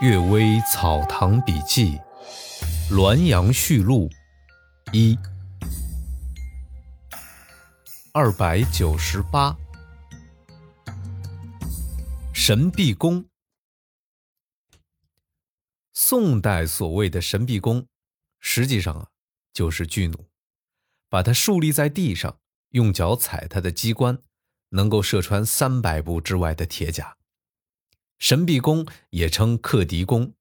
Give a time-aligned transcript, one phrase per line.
[0.04, 1.98] 《岳微草堂笔记》
[2.94, 4.10] 滦阳序录
[4.92, 5.18] 一
[8.12, 9.56] 二百九十八，
[12.34, 13.24] 神臂弓。
[15.94, 17.86] 宋代所谓的神臂弓，
[18.38, 19.08] 实际上啊，
[19.54, 20.26] 就是巨弩，
[21.08, 22.38] 把它竖立在地上，
[22.72, 24.18] 用脚踩它的机关，
[24.68, 27.16] 能够射穿三百步之外的铁甲。
[28.18, 30.28] 神臂弓也称克敌弓，《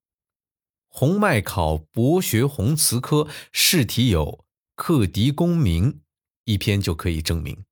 [0.88, 6.02] 洪迈考博学鸿词科》试题有“克敌弓名”
[6.46, 7.66] 一篇就可以证明。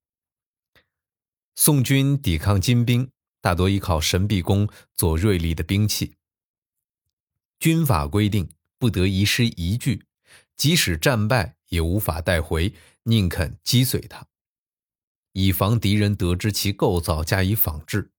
[1.54, 6.16] 宋军抵抗金兵，大多依靠神臂弓做锐利的兵器。
[7.58, 10.04] 军法规定，不得遗失一具，
[10.56, 14.26] 即使战败也无法带回，宁肯击碎它，
[15.32, 18.10] 以防敌人得知其构造加以仿制。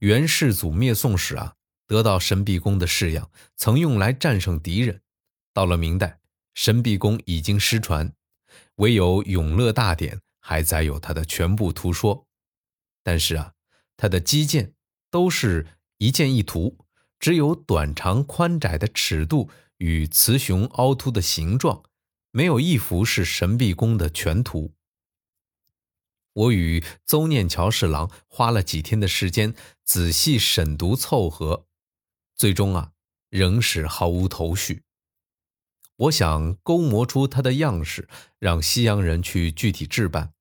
[0.00, 1.54] 元世祖灭宋时啊，
[1.86, 5.02] 得到神臂弓的式样，曾用来战胜敌人。
[5.52, 6.20] 到了明代，
[6.54, 8.12] 神臂弓已经失传，
[8.76, 12.26] 唯有《永乐大典》还载有它的全部图说。
[13.02, 13.52] 但是啊，
[13.96, 14.74] 它的机件
[15.10, 15.66] 都是
[15.98, 16.78] 一件一图，
[17.18, 21.82] 只有短长宽窄的尺度与雌雄凹凸的形状，
[22.30, 24.74] 没有一幅是神臂弓的全图。
[26.40, 31.66] 我与邹念桥侍郎花了几天的时间仔细审读凑合，
[32.34, 32.92] 最终啊
[33.28, 34.82] 仍是毫无头绪。
[35.96, 40.32] 我想勾磨出它的样式，让西洋人去具体置办。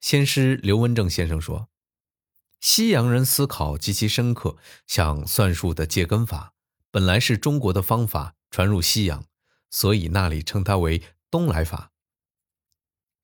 [0.00, 1.68] 先师刘文正先生说，
[2.58, 4.56] 西洋人思考极其深刻，
[4.88, 6.54] 像算术的借根法，
[6.90, 9.24] 本来是中国的方法传入西洋，
[9.70, 11.00] 所以那里称它为
[11.30, 11.92] 东来法。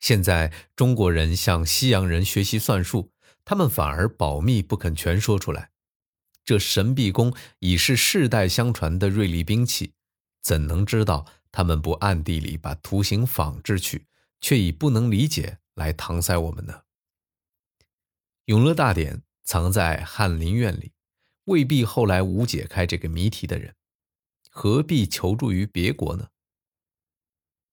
[0.05, 3.11] 现在中国人向西洋人学习算术，
[3.43, 5.71] 他们反而保密不肯全说出来。
[6.45, 9.95] 这神臂弓已是世代相传的锐利兵器，
[10.43, 14.07] 怎能知道他们不暗地里把图形仿制去，
[14.43, 16.83] 却以不能理解来搪塞我们呢？
[18.45, 20.93] 永乐大典藏在翰林院里，
[21.45, 23.75] 未必后来无解开这个谜题的人，
[24.51, 26.29] 何必求助于别国呢？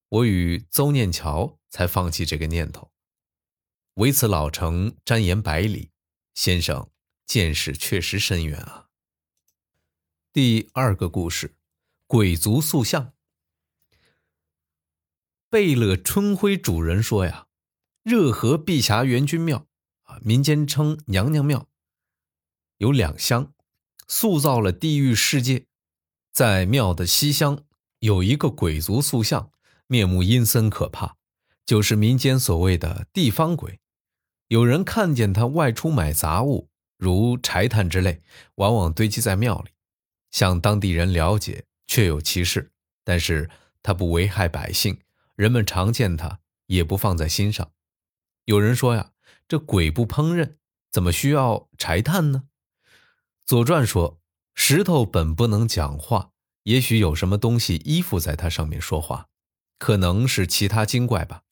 [0.07, 2.91] 我与邹念桥才放弃这个念头。
[3.95, 5.89] 为此老成瞻言百里，
[6.35, 6.91] 先生
[7.25, 8.89] 见识确实深远啊。
[10.31, 11.55] 第二个故事，
[12.05, 13.13] 鬼族塑像。
[15.49, 17.47] 贝勒春晖主人说呀，
[18.03, 19.65] 热河碧霞元君庙
[20.03, 21.67] 啊，民间称娘娘庙，
[22.77, 23.53] 有两厢，
[24.07, 25.65] 塑造了地狱世界。
[26.31, 27.65] 在庙的西厢
[27.99, 29.51] 有一个鬼族塑像。
[29.87, 31.17] 面目阴森可怕，
[31.71, 33.79] 就是民间所谓的地方鬼。
[34.49, 36.67] 有人看见他外出买杂物，
[36.97, 38.21] 如柴炭之类，
[38.55, 39.69] 往往堆积在庙里。
[40.31, 42.73] 向当地人了解，确有其事，
[43.05, 43.49] 但是
[43.81, 44.99] 他不危害百姓，
[45.37, 47.71] 人们常见他也不放在心上。
[48.43, 49.11] 有人说呀，
[49.47, 50.55] 这鬼不烹饪，
[50.91, 52.43] 怎么需要柴炭呢？
[53.45, 54.19] 《左传》说，
[54.53, 56.31] 石头本不能讲话，
[56.63, 59.29] 也许有什么东西依附在它上面说话。
[59.79, 61.43] 可能是其他精怪吧，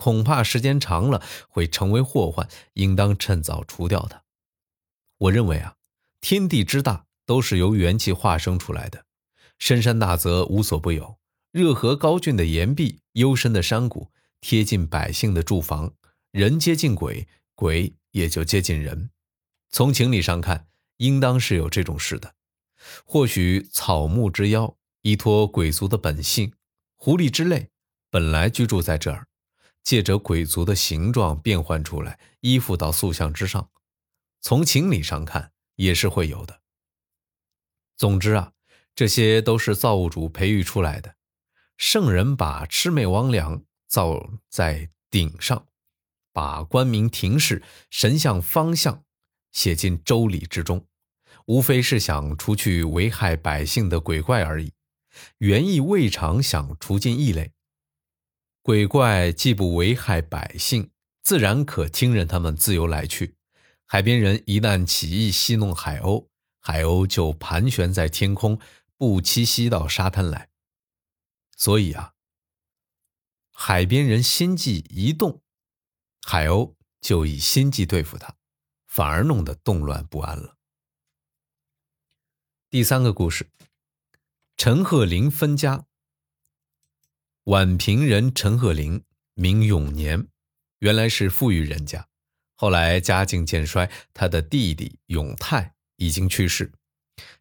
[0.00, 4.22] 恐怕时间长了会成为祸患，应当趁早除掉它。
[5.18, 5.76] 我认为啊，
[6.22, 9.04] 天地之大都是由元气化生出来的，
[9.58, 11.18] 深山大泽无所不有，
[11.52, 15.92] 热河高峻的岩壁、幽深的山谷，贴近百姓的住房，
[16.30, 19.10] 人接近鬼，鬼也就接近人。
[19.68, 22.32] 从情理上看，应当是有这种事的。
[23.04, 26.54] 或许草木之妖依托鬼族的本性。
[26.96, 27.68] 狐狸之类
[28.10, 29.26] 本来居住在这儿，
[29.82, 33.70] 借着鬼族的形状变换出来，依附到塑像之上。
[34.40, 36.60] 从情理上看，也是会有的。
[37.96, 38.52] 总之啊，
[38.94, 41.16] 这些都是造物主培育出来的。
[41.76, 45.66] 圣人把魑魅魍魉造在顶上，
[46.32, 49.04] 把官民廷士、神像方向
[49.52, 50.86] 写进周礼之中，
[51.46, 54.72] 无非是想除去危害百姓的鬼怪而已。
[55.38, 57.52] 原意未尝想除尽异类，
[58.62, 60.90] 鬼怪既不危害百姓，
[61.22, 63.36] 自然可听任他们自由来去。
[63.86, 66.28] 海边人一旦起意戏弄海鸥，
[66.60, 68.60] 海鸥就盘旋在天空，
[68.96, 70.50] 不栖息到沙滩来。
[71.56, 72.12] 所以啊，
[73.50, 75.42] 海边人心计一动，
[76.22, 78.36] 海鸥就以心计对付他，
[78.86, 80.58] 反而弄得动乱不安了。
[82.68, 83.50] 第三个故事。
[84.56, 85.86] 陈鹤龄分家。
[87.44, 89.02] 宛平人陈鹤龄，
[89.34, 90.28] 名永年，
[90.80, 92.06] 原来是富裕人家，
[92.54, 96.72] 后来家境渐衰，他的弟弟永泰已经去世，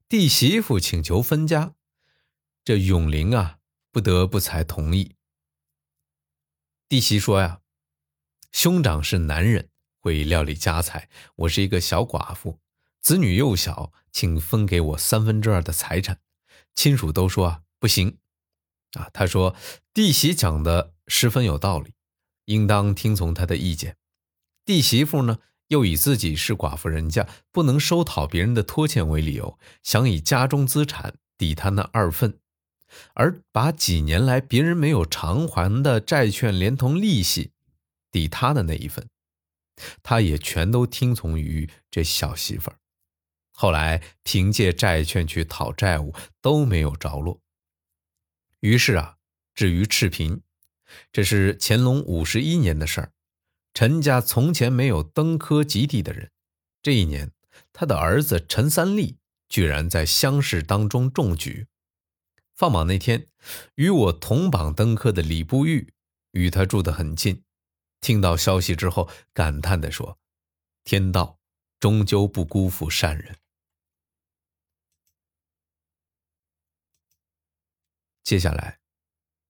[0.07, 1.73] 弟媳妇请求分家，
[2.63, 3.57] 这永龄啊
[3.91, 5.15] 不得不才同意。
[6.87, 7.59] 弟媳说呀
[8.53, 9.69] ：“兄长是男人，
[9.99, 12.59] 会料理家财，我是一个小寡妇，
[13.01, 16.21] 子女幼小，请分给我三分之二的财产。”
[16.73, 18.17] 亲属都说啊不行，
[18.93, 19.55] 啊他说
[19.93, 21.93] 弟媳讲的十分有道理，
[22.45, 23.97] 应当听从他的意见。
[24.65, 32.39] 弟媳妇呢又以自己是寡妇人家，不能收讨别人的拖欠为理由，想以家中资产抵他那二份。
[33.13, 37.51] 而把几年来别人没有偿还的债券，连同利息，
[38.09, 39.07] 抵他的那一份，
[40.01, 42.77] 他也全都听从于这小媳妇儿。
[43.53, 47.39] 后来凭借债券去讨债务都没有着落。
[48.61, 49.17] 于是啊，
[49.53, 50.41] 至于赤贫，
[51.11, 53.11] 这是乾隆五十一年的事儿。
[53.73, 56.31] 陈家从前没有登科及第的人，
[56.81, 57.31] 这一年
[57.71, 59.17] 他的儿子陈三立
[59.47, 61.67] 居然在乡试当中中举。
[62.55, 63.27] 放榜那天，
[63.75, 65.93] 与我同榜登科的李不遇，
[66.31, 67.43] 与他住得很近。
[68.01, 70.17] 听到消息之后，感叹地说
[70.83, 71.39] ：“天道
[71.79, 73.37] 终究不辜负善人。”
[78.29, 78.79] 接下来，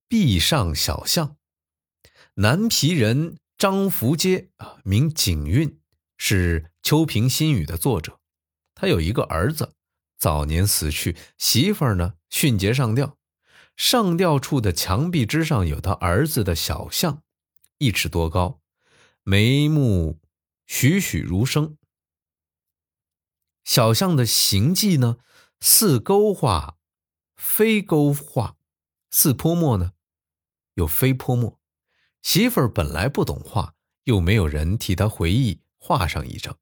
[0.08, 1.36] 壁上小巷，
[2.36, 5.78] 南皮人张福阶啊，名景运，
[6.16, 8.20] 是《秋萍新语》的作者。
[8.74, 9.74] 他有一个儿子。
[10.16, 13.18] 早年死去，媳妇儿呢迅捷上吊，
[13.76, 17.22] 上吊处的墙壁之上有他儿子的小像，
[17.76, 18.62] 一尺多高，
[19.22, 20.18] 眉目
[20.66, 21.76] 栩栩如生。
[23.62, 25.18] 小象的形迹呢，
[25.60, 26.78] 似勾画，
[27.36, 28.56] 非勾画；
[29.10, 29.92] 似泼墨呢，
[30.74, 31.60] 又非泼墨。
[32.22, 33.74] 媳妇儿本来不懂画，
[34.04, 36.58] 又没有人替她回忆画上一张。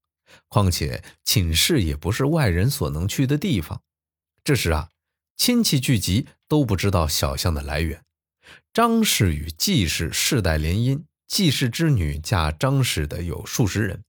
[0.49, 3.83] 况且寝室也不是外人所能去的地方。
[4.45, 4.91] 这时啊，
[5.37, 8.05] 亲戚聚集，都不知道小象的来源。
[8.73, 14.05] 张氏与季氏世代联姻，季氏之女嫁张氏的有数十人，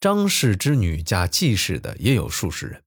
[0.00, 2.82] 张氏之女嫁季氏的也有数十人。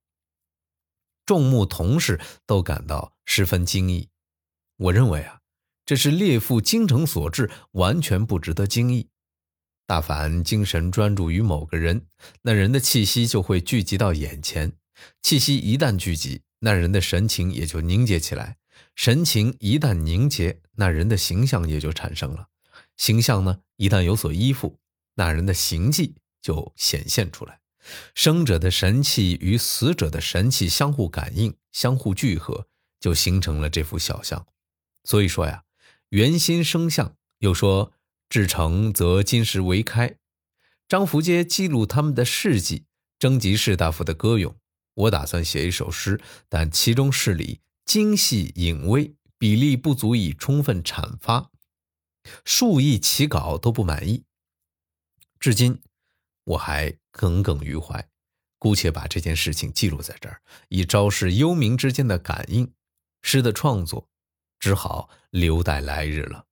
[1.25, 4.09] 众目同事都感到十分惊异。
[4.81, 5.42] 我认为啊，
[5.86, 9.10] 这是列父精诚所至，完全不值得惊异。
[9.86, 12.07] 大凡精神专注于某个人，
[12.42, 14.74] 那人的气息就会聚集到眼前。
[15.22, 18.57] 气息一旦聚集，那人的神情也就凝结起来。
[18.95, 22.48] 神情一旦凝结，那人的形象也就产生了。
[22.98, 24.80] 形象呢，一旦有所依附，
[25.13, 27.60] 那人的形迹就显现出来。
[28.16, 32.66] 生者的神气与死者的神气相互感应、相互聚合，
[33.00, 34.44] 就形成了这幅小像。
[35.03, 35.63] 所以说呀，
[36.09, 37.94] 圆心生相，又说。
[38.30, 40.15] 至诚则金石为开。
[40.88, 42.86] 张福阶记录他们的事迹，
[43.19, 44.56] 征集士大夫的歌咏。
[44.94, 51.51] 我打算写一首诗，但其中事理精细隐微，比例不足以充分阐发，
[52.45, 54.24] 数亿起稿都不满意。
[55.38, 55.81] 至今
[56.45, 58.07] 我还耿耿于怀，
[58.57, 62.71] 姑且把这件事情记录在这儿，以昭示幽冥之间的感应。
[63.21, 64.07] 诗的创作
[64.61, 66.45] 只好留待来日了。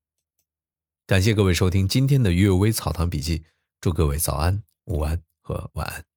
[1.08, 3.40] 感谢各位收听今天的《阅微草堂笔记》，
[3.80, 6.09] 祝各位早安、午安和晚安。